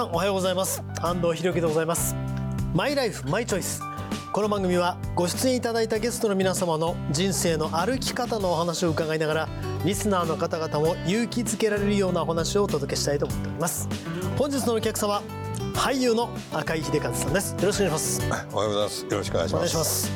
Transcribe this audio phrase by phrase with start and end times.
[0.00, 0.82] 皆さんおはようございます。
[1.02, 2.16] 安藤博樹でございます。
[2.72, 3.82] マイライフマイチョイス。
[4.32, 9.48] この番組はご出演いただいたゲストの皆様の人生の歩き方のお話を伺いながら
[9.84, 13.88] リスナーの方々も勇気づけられるようなお話をお届けしたいと思っております。
[14.38, 15.22] 本日のお客様
[15.74, 17.52] 俳優の赤井秀和さんです。
[17.52, 18.48] よろしくお願いします。
[18.54, 19.04] おはようございます。
[19.04, 20.10] よろしくお願いしますお願いします。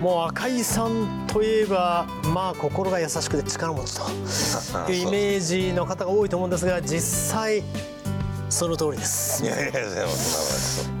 [0.00, 4.00] もう赤井さんといえばまあ心が優しくて力持ち
[4.84, 7.62] というイメージの方が多いと思うんですが実際
[8.48, 9.44] その通りです。
[9.44, 9.72] いやいや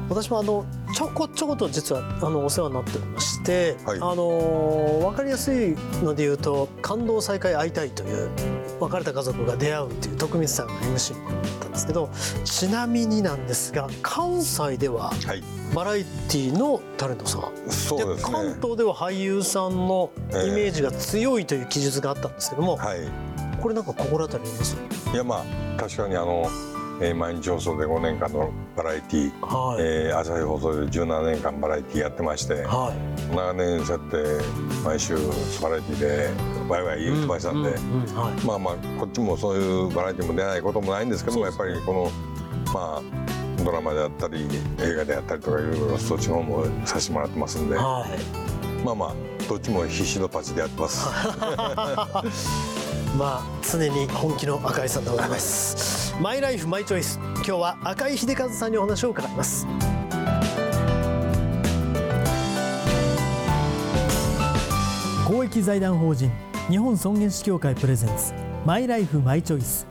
[0.08, 3.98] 私もあのちょこちょこと実はあのお世話になっておりまして、はい。
[4.00, 8.30] あの分かりやすいので言うと「感動再会会いたい」という
[8.80, 12.10] 別れた家族が出会うっていう徳光さんが MC だったんですけど
[12.44, 15.42] ちなみになんですが関西でははい。
[15.74, 18.32] バラエティのタレントさんそうですね。
[18.32, 22.98] 関東では俳優さんのイメージが強いという記述があったんですけども、はい。
[23.60, 24.76] これなんか心当たりあります？
[25.12, 26.48] いやまあ確かにあの、
[27.00, 32.94] えー毎日放送で5年間のバラエティー、はい、えー朝日放送で17年間バラエティーやってましては
[33.32, 33.34] い。
[33.34, 34.44] 長年そうやって
[34.84, 35.14] 毎週
[35.62, 36.30] バラエティーで
[36.68, 37.74] ワイワイ言ってましたんで、
[38.46, 42.10] まあまあこっちもそういうバラエティーも出ないこともないんですけどもやっぱりこの
[42.72, 43.02] まあ
[43.64, 44.46] ドラマであったり
[44.80, 48.84] 映画であったりとかいろいろそっちの方もさせてもらってますんではい。
[48.84, 49.14] まあまあ
[49.48, 51.06] どっちも必死のパチでやってます。
[53.16, 56.14] まあ常に本気の赤井さんでございます。
[56.20, 59.66] マイライフマイチョイス今日は赤井秀和さんにお話を伺います。
[65.26, 66.30] 公益財団法人
[66.68, 68.32] 日本尊厳死協会プレゼンツ
[68.64, 69.86] マイライフマイチョイス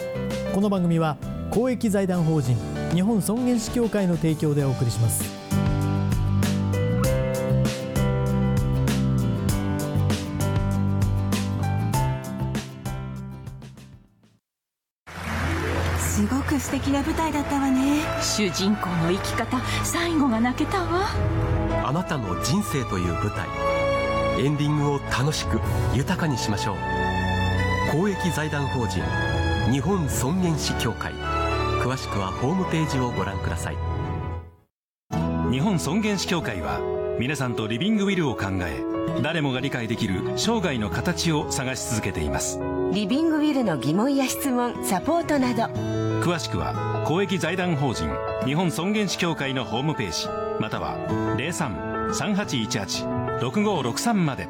[0.53, 1.17] この番組は
[1.49, 2.55] 公益財団法人
[2.93, 5.42] 日本尊厳死協会の提供でお送りします。
[16.73, 18.01] 敵な舞台だったわね。
[18.19, 21.05] 主人公の生き方最後が泣けたわ。
[21.85, 23.47] あなたの人生という舞台。
[24.43, 25.61] エンディングを楽しく
[25.93, 26.75] 豊かにしましょう。
[27.91, 29.03] 公益財団法人
[29.71, 31.13] 日本尊厳死協会。
[31.83, 33.77] 詳しくはホームページをご覧ください。
[35.51, 36.79] 日本尊厳死協会は
[37.19, 38.83] 皆さんとリビングウィルを考え
[39.21, 42.59] 誰もが理解できる生涯の形を探し続けています。
[42.91, 48.09] リビングウィルの疑問や質問サポートなど詳しくは公益財団法人
[48.45, 50.95] 日本尊厳死協会のホームページまたは
[53.41, 54.47] 03-3818-6563まで。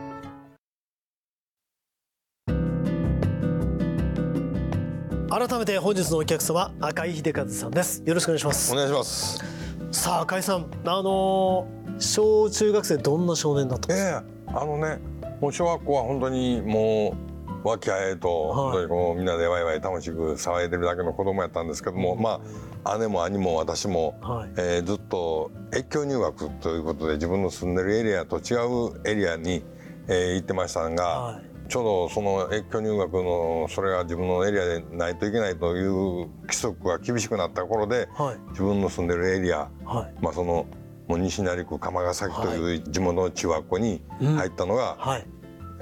[5.32, 8.04] 改めて本日のお客様赤井秀和さんです。
[8.06, 8.72] よろしくお願いします。
[8.72, 9.44] お願いします。
[9.92, 15.00] さあ赤井さんあのー小中学生どんな少年だったんえですか、えあのね
[15.42, 17.33] もう小学校は本当にもう
[17.64, 18.56] 和気あと、はい。
[18.56, 22.42] 本当にこうみんなでワイワイ楽しく騒いでるだけの子供やったんですけども、ま
[22.84, 24.50] あ姉も兄も私も、はい。
[24.58, 29.64] えーずっと越境入学ということで自分の住んでるエリアと違うエリアに、
[30.08, 31.70] えー行ってましたが、はい。
[31.70, 38.38] ちょうどその越境入学のそれが自分のエリアでないといけないという規則が厳しくなった頃で、はい。
[38.50, 40.14] 自分の住んでるエリアはい。
[40.22, 40.66] まあ、その
[41.08, 45.28] もう西成区釜ヶ崎という地元の中学校に入ったのが、はい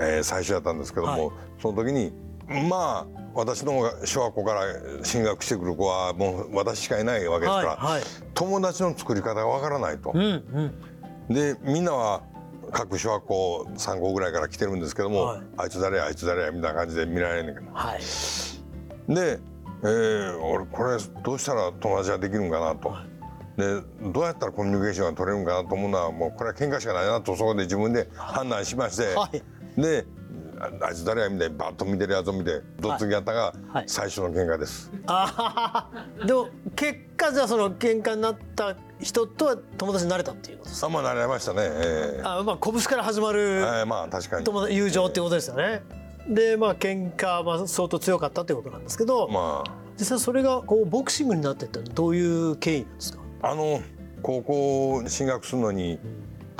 [0.01, 1.38] えー最初だったんですけども、はい。
[1.62, 2.12] その時に
[2.69, 4.62] まあ私の小学校から
[5.03, 8.03] 進学してくる子はもう私しかいないわけですから、はいはい。
[8.34, 10.11] 友達の作り方がわからないと。
[10.13, 10.17] う。
[10.17, 10.22] ん
[11.29, 11.34] うん。
[11.34, 12.23] でみんなは
[12.72, 15.41] 各小学校3校ぐらいから来てるんですけども、はい。
[15.57, 18.00] あいつ誰やあいつ誰やみたいな感じで見られるんだけどはい。
[19.13, 19.40] で、
[19.84, 22.94] えー俺これどうしたら友達ができるんかなと。
[23.57, 29.41] でどうやったらコミュニケーションが取れるんかなと思うのはもうこれは喧嘩しかないなとそこで自分で判断しまして、はい
[29.77, 30.05] で
[30.59, 33.83] ああいつ誰やみたいにバッと見てるやつを見てどつきやったがはい。
[33.87, 34.91] 最初の喧嘩です。
[35.07, 40.87] あははでも結果じゃあその喧嘩になった人とは友達になれたっていうことですか？
[40.87, 41.59] あまあなれましたね。
[41.63, 44.75] えーあまあ拳から始まるえーまあ確かに。
[44.75, 45.81] 友情っていうことですよね。
[46.29, 49.63] でまあ喧嘩は相当強かったっていうことなんですけど、ま
[49.97, 53.19] 実際それがこうボクシングになっていったのはどういう経緯なんですか？
[53.41, 53.81] ああの
[54.22, 55.97] 高校進学するのに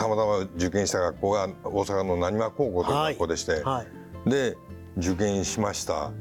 [0.02, 3.84] たまたま受験した学校が大阪の浪速高校という学校でして、は
[4.26, 4.30] い。
[4.30, 4.58] で
[4.98, 6.12] 受験しました。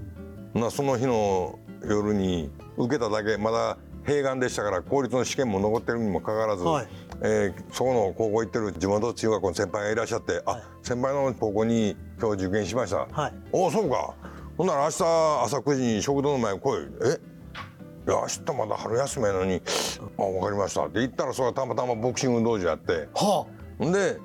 [0.54, 6.88] まあその日の夜に受けただけまだ併願でしたから公立の試験も残ってるにもかかわらず、はい。
[7.22, 13.34] えーそこの高校行ってる地元中学校の先輩がいらっしゃって「あ先輩の高校に今日受験しました」はい。
[13.52, 14.14] おおそうか。
[14.56, 14.92] ほんなら明日
[15.44, 17.20] 朝9時に食堂の前に来い」え？
[18.08, 19.60] いや明日まだ春休みやのに
[20.18, 22.92] 「あ分かりました」って言ったらそれがたまたまボクシング道場やって。
[22.92, 24.18] はほんで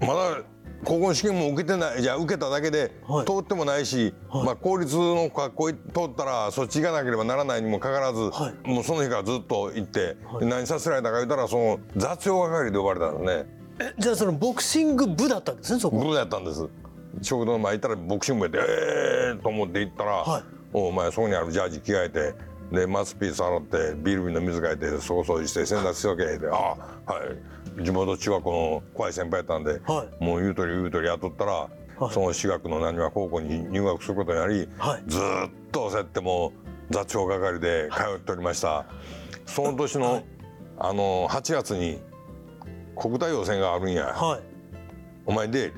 [0.00, 0.42] まだ
[0.84, 3.26] 高校試験も受けてないじゃあ受けただけではい。
[3.26, 13.60] 通ってもないし、まあ、公立の学校通ったらそっち行かなければならないにもかかわらず、はもうその日からずっと行って、で何させられたか言ったらその雑用係で呼ばれたんですね。
[13.80, 16.66] えじゃあそのボクシング部だったんですねそこ部やったんです。
[17.20, 18.76] 食堂の前行ったらボクシング部やってえ
[19.30, 20.42] えー、と思って行ったら、はい。
[20.72, 22.34] おお前そこにあるジャージ着替えて
[22.72, 26.76] でマウスピース洗ってビール瓶の水替えてそこ掃除して洗濯しとけであ
[27.06, 31.68] あはい地元中学校の怖い先輩やったんで、はもう言うとり言うとり雇ったら、は
[32.10, 32.14] い。
[32.14, 35.02] その私学の何は高校に入学することになり、はい。
[35.06, 36.52] ずーっとそうやっても
[36.90, 38.86] う座長係で通っておりました。
[39.46, 40.22] その年の、
[40.78, 42.00] あの8月に
[42.96, 44.40] 国体予選があるんや、はい。
[45.26, 45.70] お前で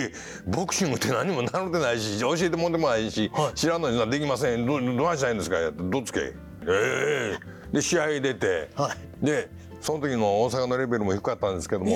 [0.46, 3.54] ボクシングって何も習ってないし教えてもらってもないし、はい。
[3.54, 4.64] 知らんのになできません？
[4.66, 5.56] どどないしたらいいんですか？
[5.72, 6.32] どっつけえ
[6.62, 7.38] え
[7.72, 9.24] で試合出て、はい。
[9.26, 9.50] で
[9.84, 11.94] その時の大阪のレベルも低かったんですけども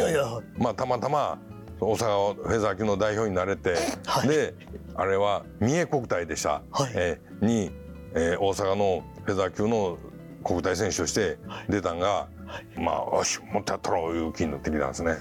[0.58, 1.38] まあたまたま
[1.80, 4.28] 大阪フェザー級の代表になれて、はい。
[4.28, 4.54] で
[4.94, 6.92] あれは三重国体でした、はい。
[6.94, 7.70] えーに、
[8.14, 9.96] えー大阪のフェザー級の
[10.44, 11.38] 国体選手として
[11.70, 12.28] 出たんが、
[12.76, 15.16] まあよしもっとやったろういう気になってきたんですね。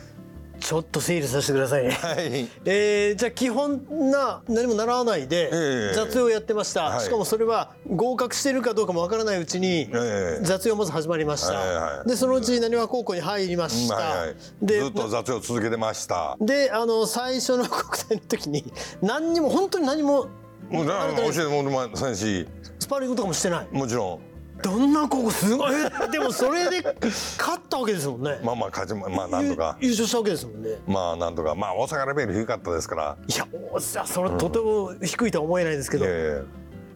[0.60, 1.84] ちょっと整理させてください。
[1.84, 2.48] ねはい。
[2.66, 5.96] えー、じゃあ基本な何も習わないでええ。
[5.96, 7.00] 雑用やってました、はい。
[7.02, 10.44] しかもそれは合格してるかどうかもわからないうちにええ。
[10.44, 16.38] 雑用まず始まりました、はいはいでそのうちなにわ高校に入りました、はいはい、でずっと雑用続けてました。
[16.40, 18.72] であの最初の国体の時に
[19.02, 20.28] 何にも本当に何も
[20.70, 22.48] も教えてもらってませんし、
[22.80, 23.68] スパーリングとかもしてない。
[23.72, 24.20] もちろん
[24.62, 25.74] どんな高校すごい。
[25.76, 26.96] えでもそれで
[27.38, 29.78] 勝ったわけですもんね、まあまあ勝ちままあなんとか。
[29.80, 30.70] 優勝したわけですもんね。
[30.88, 31.56] まあなんとか。
[31.56, 33.18] まあ大阪レベル低かったですから。
[33.28, 36.44] いやおじゃあそれとても低いとは思えないですけど、え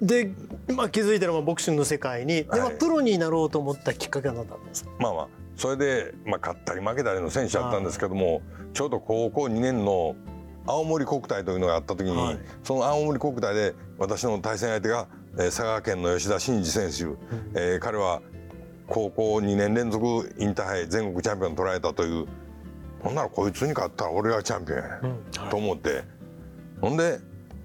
[0.01, 0.31] で、
[0.73, 2.75] まあ、気づいたらまあボクシングの世界に、でまあはい。
[2.77, 4.89] プロになろうと思ったきっかけは何だったんですか？
[4.99, 8.41] えまあまあそれでまあ勝ったり負けたりの選手だったんですけども、
[8.73, 10.15] ちょうど高校2年の
[10.65, 12.39] 青森国体というのがあった時に、はい。
[12.63, 15.07] その青森国体で私の対戦相手が、
[15.37, 17.15] えー佐賀県の吉田真二選手、
[17.59, 18.21] えー彼は
[18.87, 22.25] 高校2年連続インターハイ全国チャンピオン取られたという。
[22.99, 26.03] ほんならこいつに勝ったら俺がチャンピオンや、と思って。
[26.81, 27.19] ほんで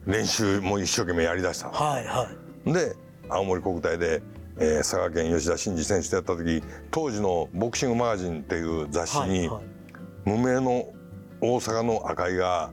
[0.07, 1.69] 練習も一生懸命やりだした。
[1.71, 2.29] はいは
[2.67, 2.73] い。
[2.73, 2.95] で
[3.29, 4.23] 青森国体で、
[4.59, 9.65] えー佐賀県吉田真二選手とやった時当時のボクシングマガジンっていう雑誌に、はいはい。
[10.25, 10.87] 無名の
[11.41, 12.71] 大阪の赤井が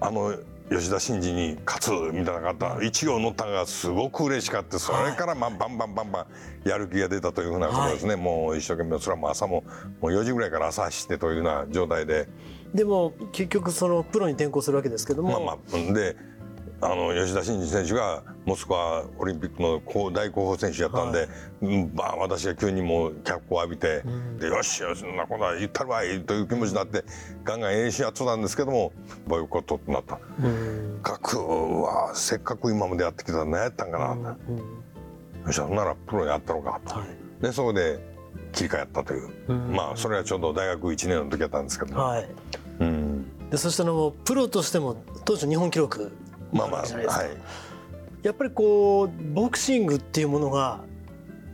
[0.00, 0.34] あの
[0.70, 2.84] 吉田真二に勝つみたいなかった。
[2.84, 4.78] 一行乗ったのがすごく嬉しかった。
[4.78, 6.26] それからまあバンバンバンバ
[6.64, 9.64] ンやる気が出たというふうなことですね、もう一生懸命それはもう朝も
[10.00, 12.28] もう4時ぐらいから朝走ってというような状態で。
[12.74, 16.16] でも結局そのプロに転向するわけですけども、まあまあで
[16.80, 19.82] あの吉田真二選手がモスクワオリンピックの
[20.12, 21.28] 大候補選手やったんで、
[21.60, 24.04] うんまあ、私が急にもう脚光を浴びて、
[24.38, 27.04] でよしよしそんなことは言ったるわいという気持ちになって
[27.42, 28.92] ガンガン練習やってたんですけども
[29.26, 30.20] ボイコットとなった。
[31.02, 31.38] 学
[31.82, 34.36] はせっかく今までやってきたら何やったんかな、
[35.46, 37.42] よしほんならプロにやったのかと、はい。
[37.42, 37.98] でそこで
[38.52, 42.28] 切り替えたという、まあそれはちょうど大学1年の時やったんですけども、はい。
[42.80, 46.12] うん、でそしてあのプロとしても当時の日本記録
[46.52, 46.86] まあまあは
[47.24, 47.30] い。
[48.22, 50.80] やっぱりこうボクシングっていうものが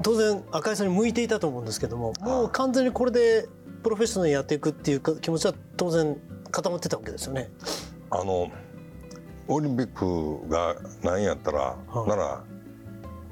[0.02, 3.46] 当然赤井さんに向いていたと思うんですけどももう完全にこれで
[3.82, 6.16] プロフェッショナルにやっていくっていうか気持ちは当然
[6.50, 7.50] 固まってたわけですよね。
[8.10, 8.50] あの
[9.46, 12.08] オリンピックが何やったら、はい。
[12.08, 12.42] なら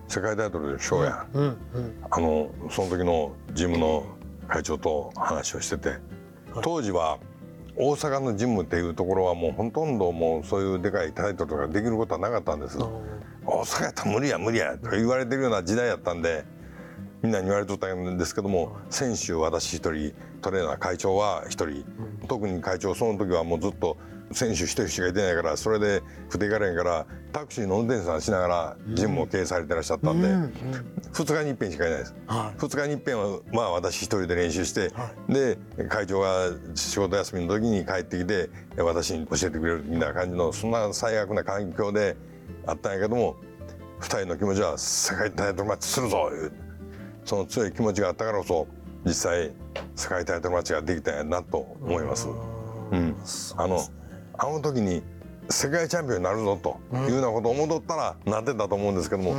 [0.08, 1.56] 世界タイトルでしょうや、うんうん。
[2.10, 4.04] あのその時のジムの
[4.46, 5.96] 会長と話をしてて
[6.62, 7.18] 当時は
[7.76, 12.78] 大阪のジムっていうところはもうほとんどもうそういうでかいタイトルとかできることはなかったんです。
[12.78, 16.44] 大阪やったら無理や無理やと言われてるような時代やったんで
[17.22, 21.84] みんなに言われとったんですけども選手私一人トレーナー会長は一人、
[22.28, 23.96] 特に会長その時はもうずっと
[24.32, 30.28] 選手一人しかいてないからそれで不手いかれんからタクシーの運転手さんしながらジムを経営されてらっしゃったんで、
[31.12, 32.14] 2日に一遍しかいないです。
[32.26, 34.92] は2日に一遍はまあ私一人で練習して、
[35.28, 35.58] で
[35.88, 42.16] 会長が仕事休みの時に帰ってきて私に教えてくれるみたいな感じのそんな最悪な環境で
[42.66, 43.36] あったんやけども
[44.00, 46.52] 2人の気持ちは世界タイトルマッチするぞいう
[47.24, 48.66] その強い気持ちがあったからこそ
[49.04, 49.52] 実際
[49.94, 52.28] 世界タイトルマッチができたんやなと思います。
[52.28, 53.16] うん、
[53.56, 53.80] あの
[54.38, 55.02] あの時に
[55.48, 59.34] 世界チャンピオンになるぞというようなことを思っとったらなってたと思うんですけども、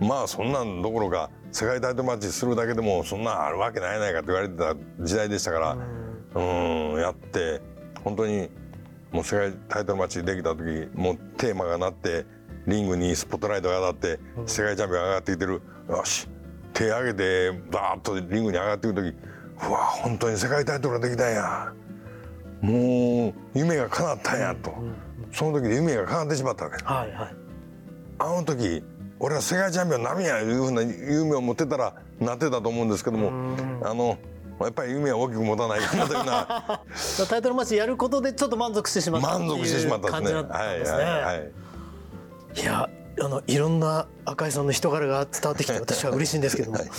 [0.00, 5.76] まあそんなんどころか世界タイトルマッチするだけでもそんなんあるわけないやないかと言われてた時代でしたから
[6.34, 7.00] うん。
[7.00, 7.60] やって
[8.02, 8.48] 本当に
[9.12, 12.26] もう世界タイトルマッチできた時もうテーマがなって
[12.66, 15.62] リングにスポットライトが当たって世界チャンピオンが上がってきてる。
[15.88, 16.28] よし。
[16.74, 19.16] 手上げてバーッとリングに上がってくる時
[19.68, 21.72] うわ本当に世界タイトルができたんや
[22.64, 24.74] もう夢が叶ったんやと、
[25.32, 26.82] その時で夢が叶ってしまったわけ。
[26.84, 27.34] はいはい。
[28.18, 28.82] あの時
[29.18, 33.30] 俺は世界チャンピオンになるんやいうふうな夢を持ってたらなってたと思うんですけども
[33.82, 34.18] あの
[34.60, 36.80] やっぱり夢は大きく持たないかなというな
[37.28, 40.38] タイトルマッチやることでちょっと満足してしまった満足してしまったですね。
[40.38, 42.60] はいはいはい。
[42.60, 42.88] いや
[43.22, 46.90] あのいろんな赤井さんの人柄が伝わってきて 私は嬉しいんですけども、はい。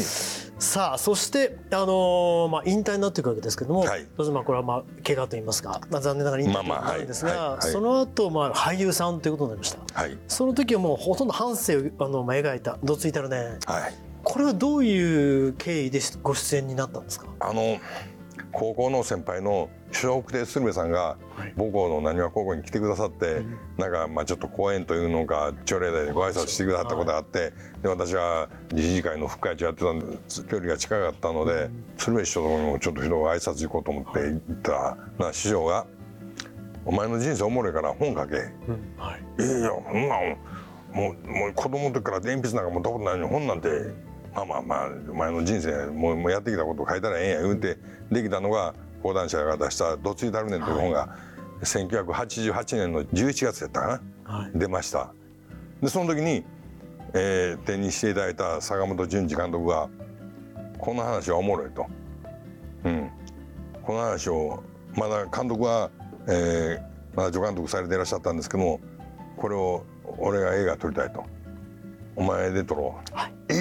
[0.60, 4.08] さあそしてあのーまあ引退になっていくわけですけども、はい。
[4.18, 7.40] どうぞまあこれはまあ怪我と言いますか、まあ、残念ながら引退にまあまあなるんですが、はい。
[7.40, 7.58] はい。
[7.60, 10.02] はいその後まあ俳優さんということになりました。
[10.02, 10.18] はい。
[10.28, 13.94] その時はもうほとんど半生をあのまあ描いた「どついたるねはい」
[14.24, 17.28] これはどういう経緯でご出演になったんですか？
[17.40, 17.78] あの
[18.56, 21.18] 高校の先輩の笑福亭鶴瓶さんが
[21.58, 23.44] 母校の浪速高校に来てくださって、
[23.78, 30.06] なんかまあちょっと講演というのか朝礼台でご挨拶してくださったことがあって、で私は理事会の副会長やってたんで
[30.50, 35.86] 距離が近かったので、鶴瓶師匠のところにもちょっと一度挨拶行こうと思って行ったら師匠が
[36.86, 38.36] 「お前の人生おもろいから本書け」
[38.98, 39.44] はい。
[39.44, 40.38] いやいやそんなん
[40.94, 43.68] もうもう子供の時から鉛筆なんか持ったことないのに本なんて
[44.36, 47.77] まあまあまあお前の人生もうやってきたこと書いたらええんや言うて
[48.12, 51.18] できたのが講談社が出した「どついたるねん」という本が
[51.62, 54.51] 1988年の11月やったかな、はい。
[54.54, 55.13] 出ました。
[55.82, 56.46] でその時に、
[57.13, 59.88] えー手にしていただいた坂本淳二監督が
[60.77, 61.86] 「この話はおもろい」と。
[62.84, 63.10] うん、
[63.82, 64.62] この話を
[64.96, 65.89] まだ監督は、
[66.27, 68.82] えーまだ助監督されていらっしゃったんですけども
[69.38, 69.86] これを
[70.18, 71.24] 俺が映画撮りたいと。
[72.18, 72.96] お前で撮ろ
[73.50, 73.60] う、い、い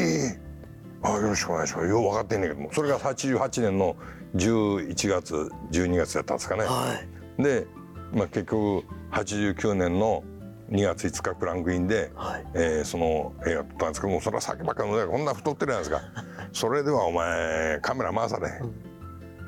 [1.17, 1.89] あよろしくお願いします。
[1.89, 2.73] よう分かってんねんけども。
[2.73, 3.97] それが88年の
[4.35, 6.99] 11月12月やったんですかね、は
[7.39, 7.43] い。
[7.43, 7.67] で、
[8.13, 10.25] まあ、結局89年の
[10.71, 12.47] 2月5日クランクインで、はい。
[12.55, 16.25] えーその映画撮ったんですけどもそれは酒ばっかり飲んでこんな太ってるじゃないですか。
[16.53, 18.73] それではお前カメラ回されへん、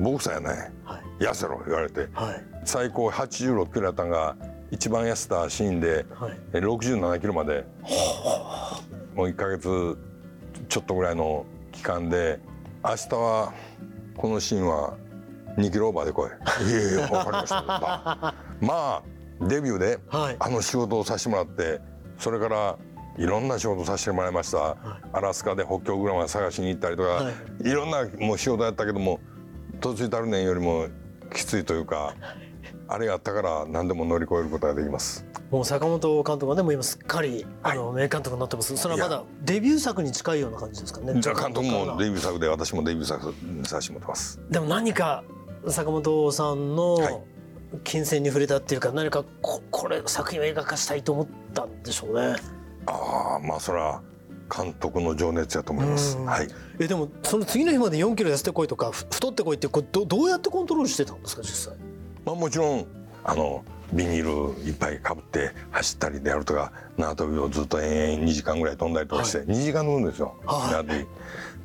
[0.03, 0.59] ボクサーやない。
[0.85, 1.25] はい。
[1.25, 2.09] 痩せろ言われて。
[2.13, 2.45] はい。
[2.65, 4.37] 最高86キロやったんが
[4.71, 6.39] 一番痩せたシーンで、はい。
[6.53, 7.65] え67キロまで。
[9.15, 9.97] もう1か月
[10.69, 11.47] ちょっとぐらいの
[11.77, 12.41] 期間で
[12.83, 13.53] 明日は
[14.17, 14.97] このシーンは
[15.59, 16.31] 2キロオーバーで来い。
[16.71, 18.35] いやいや分かりました。
[18.61, 19.03] まあ
[19.41, 20.37] デビューではい。
[20.39, 21.81] あの仕事をさせてもらって
[22.19, 22.79] それから
[23.19, 24.77] いろんな仕事させてもらいました、
[25.13, 27.31] アラスカで北極グラマ探しに行ったりとか、、は
[27.65, 27.73] い。
[27.73, 29.21] ろんなもう仕事やったけども
[29.81, 30.89] 「とついたるねん」よりも
[31.35, 32.15] きついというか
[32.89, 35.25] あれがあったから何でも乗り越えることができます。
[35.51, 38.77] もう坂本監督はねもう今すっかりあの名監督になってます。
[38.77, 41.21] それはまだデビュー作に近いような感じですかね。
[41.21, 43.35] じゃあ監督もデビュー作で私もデビュー作
[43.67, 44.41] させてもらってます。
[44.51, 45.25] でも何か
[45.69, 47.23] 坂本さんのはい。
[47.83, 52.37] 金銭に触れたっていうか何かここれ作品を映画化したいと思ったんでしょうね。
[52.87, 54.03] ああまあそれは
[54.57, 56.17] 監督の情熱やと思います。
[56.17, 56.27] うん。
[56.27, 56.49] はい。
[56.79, 61.86] えでもその次の日まで4キロ痩せてこいとかふ太ってこいってこれどどうやってコントロールしてたんですか実際？
[62.27, 62.87] まあもちろん
[63.25, 70.35] あのビニールいっぱいかぶって走ったりであるとか縄跳びをずっと延々2時間ぐらい飛んだりとかして、2時間乗るんですよ。
[70.45, 71.07] はい。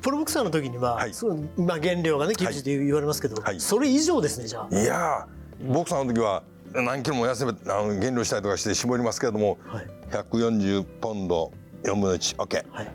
[0.00, 1.12] プロボクサーの時には、はい。
[1.56, 3.58] まあ、減量がね厳しいと言われますけど、はい。
[3.58, 9.86] それ以上ですねじゃあ、いやーボクサーの時は何キロも痩せあの減量したりとかして絞りますけれども、はい。
[10.10, 11.52] 140ポンド
[11.82, 12.92] 4分の 1OK、はい、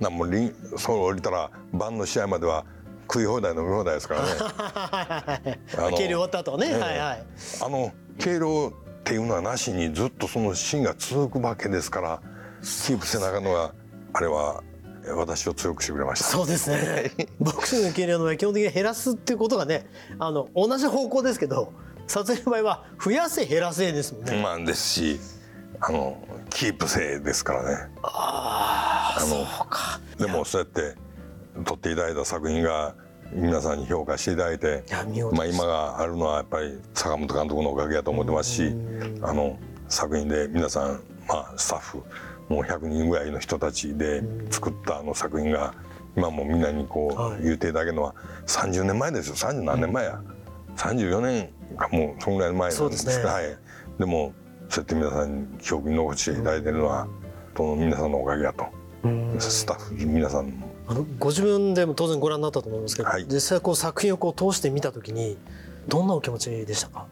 [0.00, 2.66] なんもうリンそう降りたら晩の試合までは
[3.08, 5.58] 食い放題飲み放題ですからね。
[5.76, 6.78] あの計量終わった後はね、ええ。
[6.78, 7.24] はいはい。
[7.62, 8.72] あの計量っ
[9.04, 12.20] ていうのはなしにずっとその芯が続くわけですから
[12.60, 13.72] キープせなあかんのが
[14.12, 14.64] あれは
[15.06, 16.24] え私を強くしてくれました。
[16.24, 17.12] そうですね。
[17.38, 19.86] ボクシングの計量の場合基本的に減らすっていうことがね
[20.18, 21.72] あの同じ方向ですけど
[22.08, 25.20] 撮影の場合は増やせ減らせですもんね、まあですし
[25.80, 26.18] あの
[26.50, 27.88] キープ性ですからね。
[28.02, 30.00] ああのそうか。
[30.18, 30.96] でもそうやって
[31.64, 32.94] 撮っていただいた作品が
[33.32, 34.84] 皆さんに評価していただいて
[35.32, 38.72] まあ、今があるのはやっぱり坂本監督のおかげだと思ってますし
[39.22, 39.58] あの
[39.88, 42.02] 作品で皆さん、まあ、スタッフ
[42.48, 45.74] もう100人ぐらいの人たちで作ったあの作品が
[46.16, 47.40] 今もみんなにこはい。
[47.40, 48.14] う言うていただけるのは
[48.46, 49.34] 30年前ですよ。
[49.34, 50.20] 30何年前や。
[50.76, 53.24] 34年かもうそのぐらい前なんですね。
[53.24, 53.56] はい、
[53.98, 54.32] でも
[54.68, 57.06] そうやって皆さんに記憶に残していただいてるのは
[57.56, 58.66] その皆さんのおかげだと。
[59.38, 63.26] スタッフ皆さんもあのご自分でも当然ご覧になったと思いますけど、はい。
[63.28, 65.36] 実際こう作品をこう通して見た時に
[65.88, 67.06] どんなお気持ちでしたか？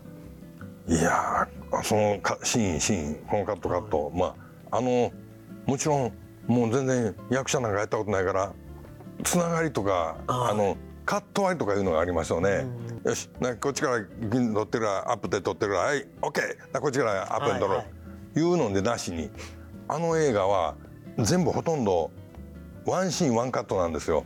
[0.86, 4.34] いやーそのかシーンシーンこのカットカット、ま
[4.70, 5.12] ああの
[5.66, 6.12] もちろん
[6.46, 8.52] もう全然役者なんかやったことないから
[9.22, 10.76] つながりとかあの
[11.06, 12.66] カット割りとかいうのがありますよね。
[13.04, 16.80] よしなこっちから銀取ってるからアップで取ってるからはいオッケー。
[16.80, 17.84] こっちからアップで取ろう、はいは
[18.36, 18.40] い。
[18.40, 19.30] いうのでなしに
[19.88, 20.74] あの映画は
[21.18, 22.10] 全部ほとんど
[22.86, 24.24] ワンシーンワンカットなんですよ。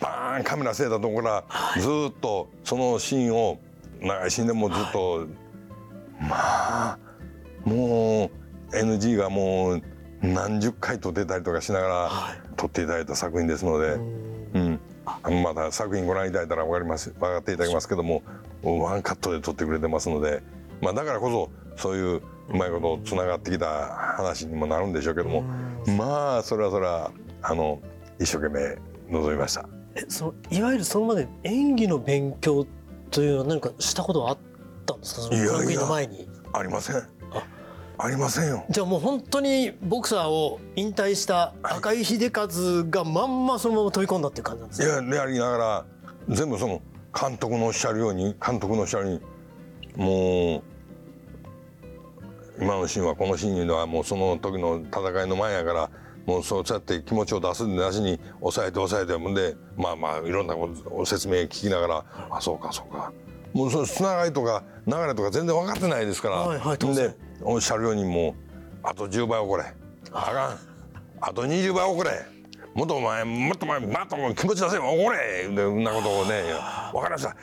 [0.00, 3.58] バーンカメラ据えたところからずーっとそのシーンを
[4.00, 5.26] 長いシーンでもずっと
[6.20, 6.98] まあ
[7.64, 8.30] も
[8.72, 9.82] う NG がもう
[10.22, 12.10] 何十回撮ってたりとかしながら
[12.56, 13.92] 撮っていただいた作品ですので、
[14.54, 18.22] うん、あのまた作品ご覧いただいたら分かります分かっていただけますけども
[18.62, 20.42] ワンカットで撮ってくれてますので、
[20.80, 25.42] まあ、だからこそそういううまいことつながってきた話にもなるんでしょうけども
[25.96, 27.10] まあそれはそれは
[27.46, 27.80] あの
[28.18, 28.78] 一生懸命
[29.10, 29.68] 臨みました。
[29.94, 32.66] えそのいわゆるそのまで演技の勉強
[33.10, 34.38] というのは何かしたことはあっ
[34.86, 35.20] たんですか？
[35.22, 35.52] そのいやいや。
[35.52, 36.28] 学院の前に。
[36.52, 36.96] ありません。
[36.96, 38.08] あ。
[38.08, 38.64] りませんよ。
[38.70, 42.48] じゃあもう本当にボクサーを引退した赤井秀和
[42.90, 45.86] がまんまそのまま飛び込んだっていう感じなんですいねやでありながら
[46.28, 46.82] 全部その
[47.18, 49.20] 監督のおっしゃるように監督のおっしゃるよう
[49.98, 50.62] にもう
[52.60, 55.90] 今のシーンはこのシーンではもうその時の戦いの前やから
[56.26, 60.54] もうそうやって気持ちを出すんでなしに抑えて抑えてもんでまあまあいろんな
[61.04, 63.12] 説明聞きながらあそうかそうか。
[63.52, 68.34] もうそのつながりとか流れとか全然分かってないですから、はいはいでおっしゃるようにもう
[68.82, 69.64] あと10倍怒れ。
[70.12, 70.58] あかん。
[71.20, 72.10] あと20倍怒れ。
[72.74, 74.82] もっとお前もっとお前もっと気持ち出せよ。
[74.82, 75.48] 怒れ。
[75.48, 76.42] でそんなことをね
[76.92, 77.28] 分かりました。
[77.28, 77.36] か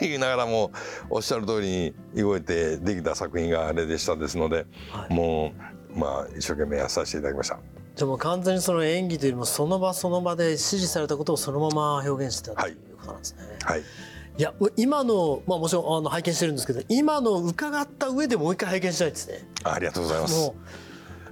[0.00, 0.72] ー言いながらも
[1.10, 4.64] おっしゃる通りに動いてできた作品があれでしたですので、
[5.10, 5.52] も
[5.94, 7.58] うまあ一生懸命やらさせていただきました。
[7.96, 13.42] じゃあもう完全にその演技というよりもその場その場で指示されたことをそのまま表現してたということなんですね。
[13.64, 13.82] はい
[14.38, 19.48] いや今のまあもちろんあの拝見してるんですけど今の伺った上でもう一回拝見したいですね。
[19.64, 20.54] ありがとうございますも。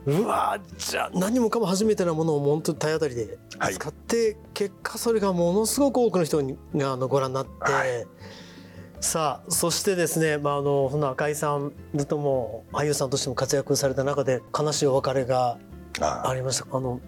[0.06, 8.06] ううわーじゃあ何もかも初めてなものを本当に体当たりではい使って、結果それがものすごく多くの人にがあのご覧になって、はい
[9.00, 15.59] さあそしてですね、まあ、あのその赤井さんずっともう俳優さんとしても活躍された中で悲しいお別れが
[16.00, 16.34] ああ。
[16.34, 16.66] りました。
[16.76, 17.00] あの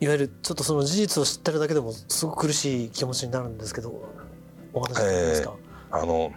[0.00, 4.02] いわゆるちょっとその事実を知ってるだけでもすごく苦しい気持ちになるんですけど
[4.72, 5.54] お話できますか、
[5.92, 6.32] あの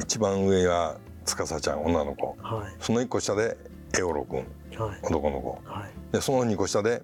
[0.00, 2.36] 一番上が司ちゃん女の子。
[2.40, 3.56] はその一個下で
[3.98, 4.98] エオロ君いはい。
[5.02, 5.60] 男の子。
[5.64, 6.12] はい。
[6.12, 7.02] でその二個下で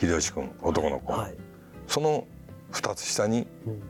[0.00, 1.34] 秀吉君男の子、はい。
[1.86, 2.26] その
[2.70, 3.82] 二つ下にうん。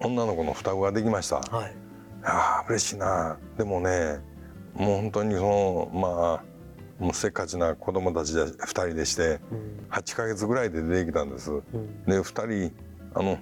[0.00, 1.36] 女の子の双子ができました。
[1.36, 1.74] はい。
[2.22, 3.36] ああ嬉しいな。
[3.56, 4.20] でもね
[4.74, 6.44] もう本当にそのまあ
[6.98, 9.86] もうせっかちな子供たちで2人でしてうん。
[9.90, 11.50] 8ヶ月ぐらいで出てきたんです。
[11.52, 11.62] うん。
[12.06, 12.74] で2人
[13.14, 13.38] あの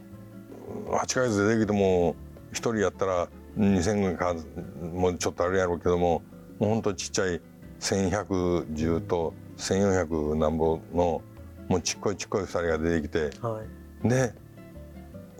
[0.88, 2.14] 8ヶ月で出てきても
[2.52, 4.34] 1人やったら2,000円か
[4.80, 6.22] もうちょっとあるやろうけども
[6.58, 7.40] もう本当ちっちゃい
[7.80, 11.22] 1,110と1,400なんぼの
[11.68, 13.62] もうちっこいちっこい2人が出てきては
[14.04, 14.08] い。
[14.08, 14.32] で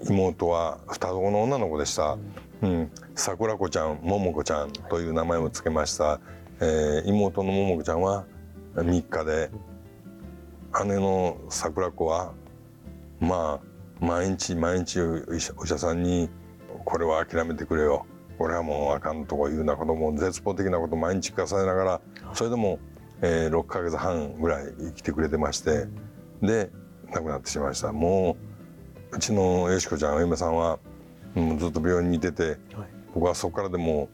[0.08, 2.18] 妹は双子の女の子でした、
[2.62, 6.20] うん、桜子ちゃん桃子ちゃんという名前を付けました、
[6.60, 8.24] えー妹の桃子ちゃんは
[8.74, 9.50] 3日で
[10.84, 12.32] 姉の桜子は
[13.20, 16.28] まあ毎日毎日お医者お医者さんに
[16.84, 18.06] 「これは諦めてくれよ。
[18.38, 22.00] これはもうあかん」とかいうようなことも絶望的なことを毎日聞かされながら
[22.34, 22.78] それでも、
[23.22, 25.86] えー6ヶ月半ぐらい生きてくれてまして
[26.42, 26.70] で
[27.12, 27.92] 亡くなってしまいました。
[27.92, 28.36] も
[29.12, 30.78] ううちのよしこちゃんお嫁さんは
[31.34, 32.58] もうずっと病院にいててはい。
[33.14, 34.10] 僕はそこからでも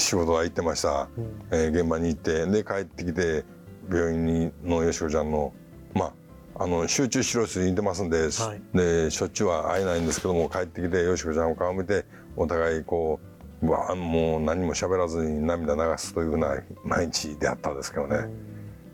[0.00, 1.42] 仕事は行ってました、うん。
[1.50, 2.46] えー現場に行って。
[2.46, 3.44] で帰ってきて
[3.90, 5.52] 病院にのよしこちゃんの
[5.94, 6.12] ま
[6.56, 8.76] ああの集中治療室にいてますんで,、はい。
[8.76, 12.04] でしょっちゅうは会えないんですけども帰ってきてよしこちゃんを顔見て
[12.36, 13.18] お互いこ
[13.62, 18.28] ううわもう何も喋らずに涙流すというふうな毎日であったんですけどね。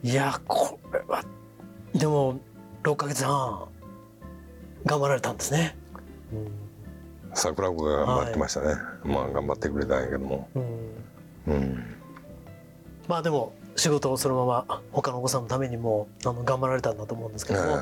[0.02, 1.24] いやこれは
[1.94, 2.38] でも
[2.82, 3.68] 6ヶ月半
[4.84, 5.76] 頑張られたんですね。
[7.36, 10.62] 桜子が頑張ってましたね、まあ頑張ってくれたんやけども、うん。
[11.54, 11.84] うん、
[13.06, 17.80] まあでも仕事をそのまま他のお子さんのためにもあの頑張られたんだと思うんですけども、え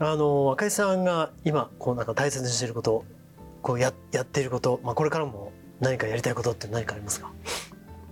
[0.00, 3.04] あの赤井さんが今こうなんか大切にしていること
[3.62, 7.30] こうややっていること、まあ、これからも何かやりたいことって何かありますか？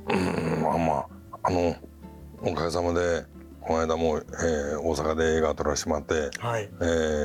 [0.08, 1.06] うんまあまあ
[1.42, 1.74] あの
[2.42, 3.24] おかげさまで
[3.68, 6.84] この間も、えー大阪で映画撮らせてもらって、はい、え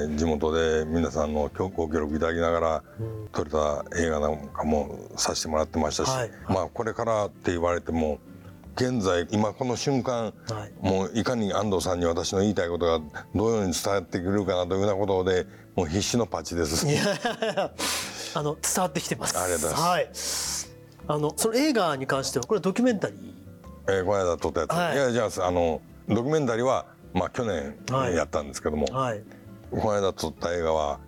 [0.10, 8.20] ー地元で皆さんのごご協力いただきながらうん撮れた映画なんかもさせてもらってましたし、はいまあこれからって言われても
[8.76, 13.00] 現在今この瞬間はいもういかに安藤さんに私の言いたいことが
[13.34, 16.86] どのように伝わってくるかなというようなことでもう必死のパッチです。
[18.36, 19.40] あの伝わってきてます。
[19.40, 20.10] ありがとうござはい。
[21.08, 23.18] あのその映画に関してはこれはドキュメンタリー？
[23.88, 29.24] えーこの間撮ったやつ、はいい、やじゃああのドキュメンタリーはまあ去年はいやったんですけども、はい。
[29.72, 31.00] この間撮った映画は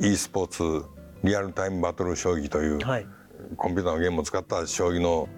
[0.00, 0.84] e スポーツ
[1.22, 3.06] リアルタイムバトル将棋という、はい。
[3.56, 5.28] コンピューターのゲームを使った将棋の、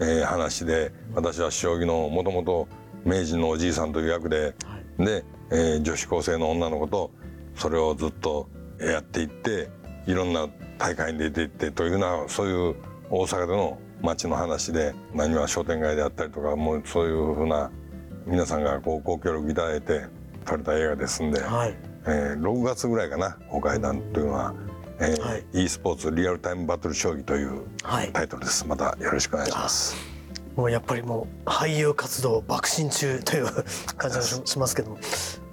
[0.00, 2.68] えー話で私は将棋のもともと
[3.04, 4.54] 明治のおじいさんという役で、
[4.98, 7.10] で、えー女子高生の女の子と
[7.54, 8.48] それをずっと
[8.80, 9.70] やっていって
[10.06, 12.74] いろんな大会に出ていってというようなそういう
[13.10, 17.70] 大阪での街の話で何は商店街であったりとかもうそういうふうな
[18.26, 20.06] 皆さんがこうご協力いただいて
[20.44, 21.76] 撮れた映画ですんで、はい。
[22.06, 24.54] えー6月ぐらいかな公開談というのは、
[24.98, 25.44] えーはい。
[25.52, 28.12] E スポーツリアルタイムバトル将棋というはい。
[28.12, 28.66] タイトルです。
[28.66, 29.96] またよろしくお願いします。
[30.56, 33.46] もうやっぱりもう俳優活動爆心中という
[33.96, 34.98] 感じがししますけども。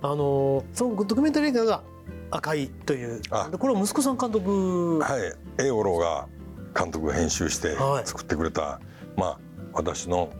[0.02, 1.84] あのそのドキュメンタリー映画が
[2.32, 3.22] 赤いという。
[3.60, 4.98] これは息子さん監督。
[5.00, 6.28] はい、英五郎が
[6.76, 8.08] 監督編集してはい。
[8.08, 8.80] 作ってくれた、
[9.16, 9.40] まあ
[9.74, 10.32] 私の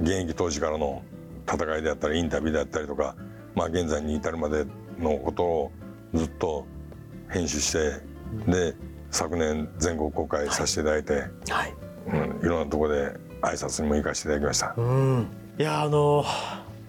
[0.00, 1.02] 現役当時からの
[1.46, 3.16] 戦いであったりインタビューであったりとか、
[3.54, 4.64] まあ現在に至るまで
[4.98, 5.72] のことを
[6.12, 6.66] ずっと
[7.28, 8.00] 編集して、
[8.50, 8.74] で
[9.10, 11.12] 昨年全国公開させていただいて、
[11.50, 11.74] はい。
[12.06, 14.74] うん、いろんなところで挨拶にも行かせていただきました。
[14.76, 15.26] うん。
[15.58, 16.24] いやあの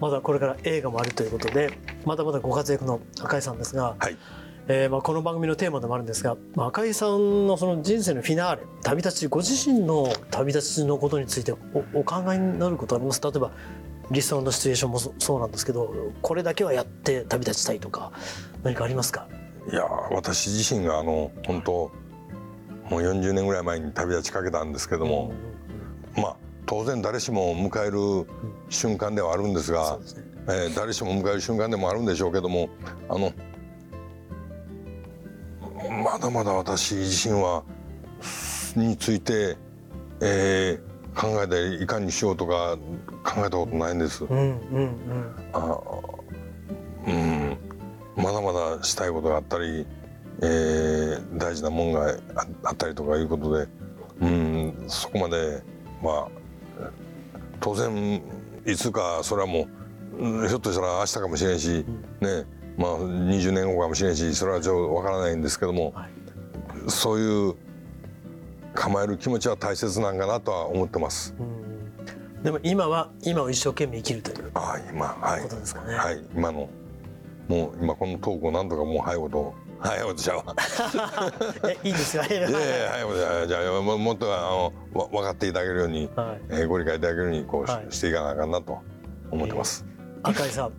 [0.00, 1.70] まだこれから映画もあるということで
[2.04, 4.16] まだまだご活躍の赤井さんですが、はい。
[4.68, 13.22] えーまあ、この番組のテーマでもあるんですが、まあ、赤井さんのその人生のフィナーレ旅立ちご自身の旅立ちのことについておお考えになることあります？
[13.22, 13.52] 例えば
[14.10, 15.92] 理想のシチュエーションもそそうなんですけど
[16.22, 18.12] これだけはやって旅立ちたいとか
[18.62, 19.28] 何かありますか？
[19.70, 21.72] いや私自身があの本当
[22.88, 25.32] もう40年ぐらい前に旅立ちかけたんですけども、
[26.16, 28.28] まあ当然誰しも迎える
[28.68, 30.22] 瞬間ではあるんですそがう、ですね。
[30.48, 32.68] えー誰しも迎える瞬間でもあるんでしょうけども
[33.08, 33.32] あの
[36.04, 37.64] まだまだ私自身は
[38.76, 39.56] について、
[40.20, 42.76] えー考えていかにしようとか
[43.24, 44.24] 考えたことないんです。
[44.24, 45.34] うんうんうん。
[45.52, 45.78] あ
[47.06, 47.56] うん。
[48.16, 49.86] まだまだしたいことがあったり、
[50.42, 53.68] えー大事なもんがああったりとかいうことで、
[54.20, 55.62] うん、そこまで
[56.02, 56.90] まあ
[57.60, 58.22] 当然
[58.66, 59.68] いつかそれはも
[60.18, 61.84] ううんひょっとしたら明日かもしれんし、
[62.20, 62.44] ね
[62.76, 66.90] まあ20年後かもしれんしそれはちょっとわからないんですけども、はい。
[66.90, 67.54] そういう
[68.76, 71.34] 構える気持ちは大切なんかなとは思ってます。
[71.40, 71.56] うん
[72.44, 75.94] でも今は今を一生懸命生きるというああ今はいことですかね。
[75.94, 76.68] はい今の
[77.48, 80.44] もう今このトークをなんとかもう早いこと早いことじゃわ
[81.68, 82.24] えいいんですか？
[82.26, 82.58] いいやいや
[82.90, 88.78] 早いことじゃじゃあももっとあのわ分かっていただけるように、はいえーご理解いただけるようにこうし,、はいしていかなあかんなと
[89.32, 89.84] 思ってます。
[90.30, 90.72] 赤井さん、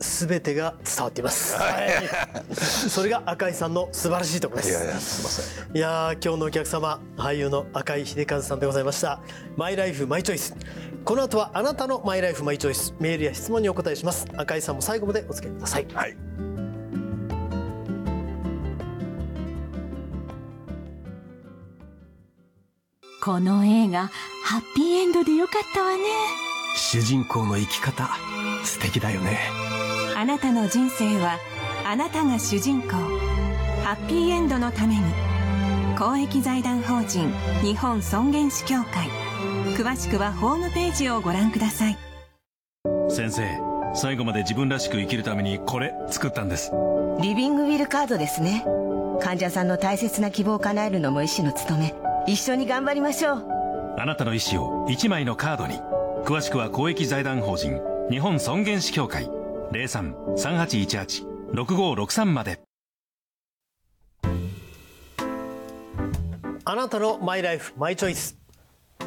[0.00, 1.56] すべてが伝わっています。
[1.56, 2.54] はい。
[2.54, 4.70] それが赤井さんの素晴らしいところです。
[4.70, 5.76] いやいやすいません。
[5.76, 9.20] いやー今日のお客様俳優の赤井秀和さんでございました
[9.56, 10.54] マイライフマイチョイス
[11.04, 16.16] この後はあなたのマイライフマイチョイスメールや質問にお答えします赤井さんも最後までお付き合いくださいはい。
[23.22, 24.08] この映画
[24.44, 28.08] ハッピーエンドでよかったわね主人公の生き方
[28.64, 29.38] 素敵だよね。
[30.16, 31.38] あなたの人生は
[31.84, 32.88] あなたが主人公。
[33.82, 35.02] ハッピーエンドのために。
[35.98, 37.32] 公益財団法人
[37.62, 39.08] 日本尊厳死協会。
[39.76, 41.98] 詳しくはホームページをご覧ください。
[43.08, 43.42] 先生
[43.94, 46.72] 最後まで自分らしく生きるためにこれ作ったんです。
[47.20, 48.64] リビングウィルカードですね。
[49.20, 51.94] 患者さんの大切な希望を叶えるのも医師の務め。
[52.26, 53.46] 一緒に頑張りましょう。
[53.98, 55.80] あなたの意思を1枚のカードに
[56.24, 59.28] 詳しくは公益財団法人日本尊厳死協会
[59.72, 62.60] 03-3818-6563まで。
[66.64, 68.38] あなたのマイライフマイチョイス。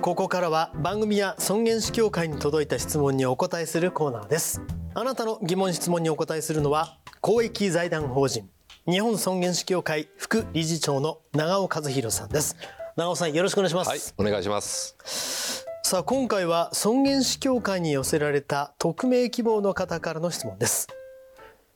[0.02, 4.62] ここからは番組や尊厳死協会に届いた質問にお答えするコーナーです。
[4.94, 8.50] あなたの疑問質問にお答えするのは公益財団法人
[8.90, 12.58] 日本尊厳死協会副理事長の長尾和弘さんです。
[12.98, 15.65] 長尾さんよろしくお願いします、はい、お願いします。
[15.88, 20.88] さあ今回は尊厳死協会に寄せられた匿名希望の方からの質問です。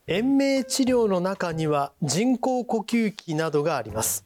[0.08, 4.26] 延命治療の中には人工呼吸器などがあります。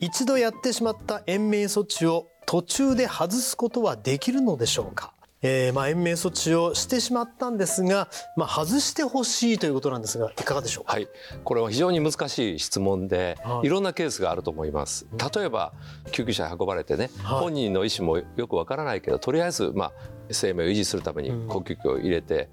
[0.00, 5.12] 一度やってしまった延命措置を途中で外すことはできるのでしょうか？
[5.42, 11.08] えー、まあ延命措置をしてしまったんですが、まあ、外してほしいということなんですがいかがでしょうか、はい、
[11.44, 13.66] これは非常に難しい質問で、はい。
[13.66, 15.06] いろんなケースがあると思います。
[15.34, 15.72] 例えば
[16.12, 17.40] 救急車に運ばれてね、はい。
[17.40, 19.92] 本人の意思もよくわからないけど、とりあえずまあ
[20.30, 22.50] 生命を維持するために呼吸器を入れて、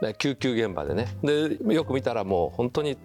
[0.00, 2.96] で救急現場でね、でよく見たらもう本当に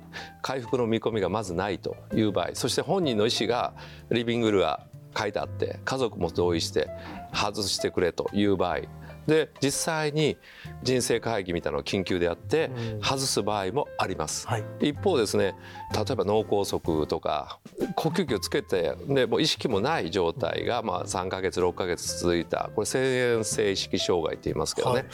[0.41, 3.74] 回復の見込みがまずないという場合、そして本人の意思が
[4.12, 6.89] リビングルが書いてあって、家族も同意して
[7.34, 8.80] 外してくれという場合。
[9.28, 10.38] で実際に
[10.84, 14.48] 人生会議みたいなのを緊急でやって外す場合もあります。
[14.48, 14.64] はい。
[14.80, 15.56] 一方ですね
[15.94, 17.60] 例えば脳梗塞とか
[17.96, 25.06] 呼吸器をつけてでもう意識もない状態がまあ3ヶ月6ヶ月続いたこれ遷延性意識障害って言いますけどね、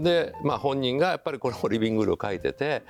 [0.00, 2.82] で、まあ、本人がやっぱりこれもリビングルを書いてて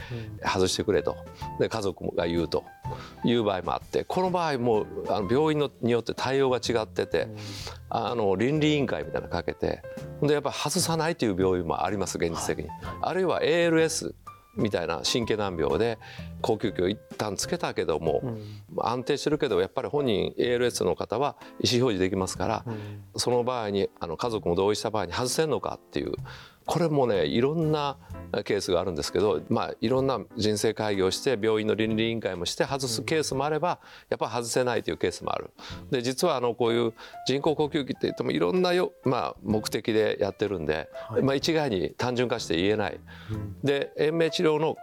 [0.44, 1.16] 外してくれと。
[1.58, 2.64] で家族が言うと
[3.24, 7.28] いう場合もあってこの場合もあの病院のによって対応が違ってて、
[7.90, 9.82] あの倫理委員会みたいなのかけて
[10.22, 12.70] でやっぱ外さないという病院もあります現実的に。
[13.00, 14.14] あるいは ALS
[14.58, 15.98] みたいな神経難病で
[16.42, 18.22] 呼吸器を一旦つけたけども、
[18.78, 22.64] 安定してるけどやっぱり本人 ALS の方は意思表示できますから、
[23.16, 26.12] その場合にあの家族も同意した場合に外せんのかっていう
[26.68, 27.96] これもねいろんな
[28.44, 35.50] ケースがあるんですけど、まあ、いろんな人生会議をして病院の倫理委員会もして外すケースもあればやっぱ外せないというケースもある。
[35.90, 36.92] で実はあのこういう
[37.26, 40.90] 人工呼吸器って言ってもいろんなよ、まあ、目的でやってるんで、
[41.22, 43.00] まあ、一概に単純化して言えない。
[43.64, 44.76] で延命治療の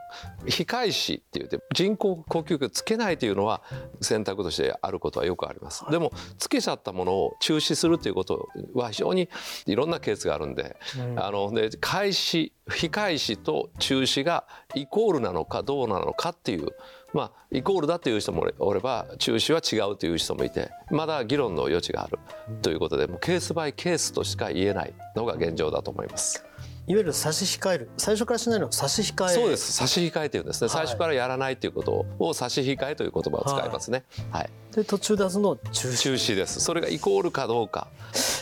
[0.45, 3.61] 控え死って言って人工呼吸器をつけないというのは
[4.01, 5.83] 選択としてあることはよくあります。
[5.89, 9.29] でもつけちゃったものを中止するということは非常に
[9.65, 10.75] いろんなケースがあるんで、
[11.15, 16.69] あので開始控え死と中止がイコールなのかどうなのかっていう
[17.13, 22.19] まあイコールだという人もおれば中止は違うという人もいてまだ議論の余地がある
[22.61, 26.43] ということでもうケースバイケースとしか言えないのが現状だと思います。
[26.87, 27.89] いわゆる差し控える。
[27.97, 29.29] 最初からしないのは差し控え。
[29.29, 29.73] そうです。
[29.73, 30.77] 差し控えというんですね、はい。
[30.77, 35.97] 最初からやらないということを差し控えという言葉を使いますね、はいで途中出すのを中止。
[35.97, 36.59] 中止です。
[36.59, 37.87] それがイコールかどうか。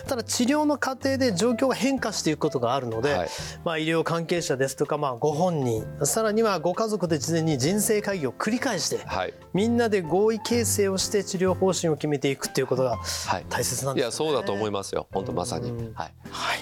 [0.08, 3.30] ただ治療の過程で状況が変化していくことがあるので、はい。
[3.63, 9.34] まあ、医療関係者ですとか、まあ、ご本人さらにはご家族で事前に人生会議を繰り返してはい。
[9.54, 13.46] みんなで合意形成をして治療方針を決めていくっていうことがはい。
[13.48, 14.32] 大切なんいですよね。
[14.32, 15.08] やそうだと思いますよ。
[15.13, 15.69] 本当まさに。
[15.69, 15.93] うん。
[15.93, 16.13] はい。
[16.30, 16.60] はい、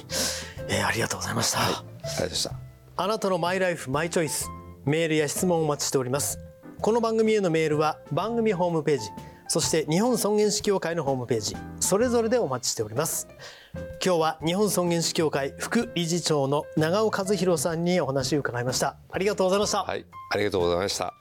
[0.67, 1.61] えーありがとうございました。
[1.61, 2.51] ありがとうございました。
[2.97, 4.49] あなたのマイライフマイチョイス。
[4.83, 6.39] メールや質問をお待ちしております。
[6.81, 13.27] この番組へのメールは番組ホームページそして日本尊厳死協会のホームページそれぞれでお待ちしております。
[14.01, 18.95] 今日は日本尊厳死協会副理事長の長尾和弘さんにお話を伺いました。
[19.09, 21.13] ありがとうございました、はいありがとうございました。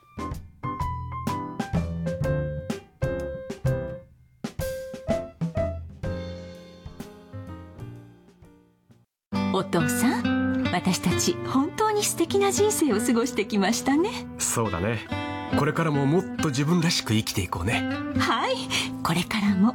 [9.53, 14.11] お父さん私たち本当に素敵な人生を過ごしてきましたね。
[14.39, 17.89] そうだねこれからももっと自分らしく生きていこうね。
[18.19, 18.55] はい。
[19.03, 19.75] これからも。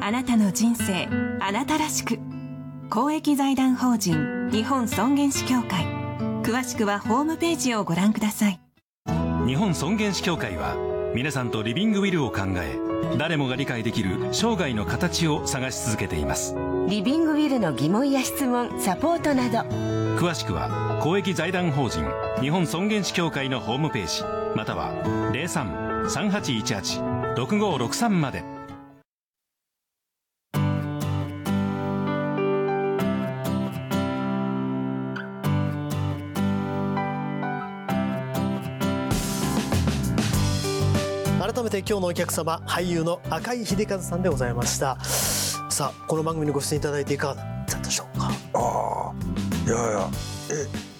[0.00, 1.06] あなたの人生
[1.40, 2.18] あなたらしく。
[2.90, 5.86] 公益財団法人日本尊厳死協会。
[6.42, 8.60] 詳しくはホームページをご覧ください。
[9.46, 10.76] 日本尊厳死協会は
[11.14, 12.78] 皆さんとリビングウィルを考え
[13.18, 16.56] 誰もが理解できる生涯の形を探し続けています。
[16.88, 19.58] リビングウィルの疑問や質問サポートなど。
[20.18, 22.04] 詳しくは公益財団法人
[22.40, 24.92] 日本尊厳死協会のホームページまたは
[25.32, 28.44] 03-3818-6563まで。
[41.40, 44.96] 改めて今日のお客様俳優の赤井秀和さんでございました。
[45.02, 48.30] さあこの番組にご出演いただいていかがだったでしょうか？
[48.54, 49.12] ああ
[49.66, 50.08] いやいや
[50.50, 50.91] え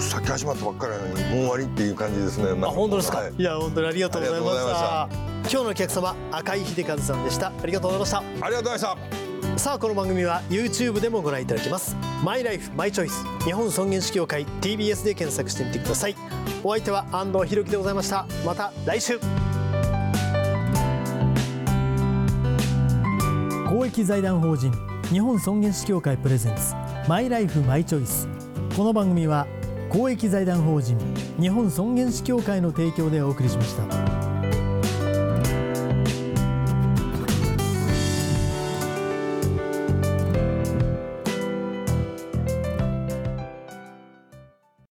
[0.00, 2.66] さっき始まったばっかりなのにもう終わりっていう感じですね。
[2.66, 3.34] あ本当ですか、はい。
[3.36, 5.40] い、や本当にありがとうございましありがとうございた。
[5.40, 7.48] 今日のお客様赤井秀和さんでした。
[7.48, 8.18] ありがとうございました。
[8.18, 9.58] ありがとうございました。
[9.58, 11.96] さあこの番組は YouTube でもご覧いただけます。
[12.24, 16.16] マイライフマイチョイス日本尊厳死協会 TBS で検索してみてください。
[16.64, 18.26] お相手は安藤博樹でございました。
[18.46, 19.20] また来週。
[23.68, 24.72] 公益財団法人
[25.10, 26.74] 日本尊厳死協会プレゼンツ
[27.08, 28.28] マイライフマイチョイス。
[28.76, 29.46] この番組は
[29.90, 30.96] 公益財団法人
[31.40, 34.19] 日本尊厳死協会の提供でお送りしました。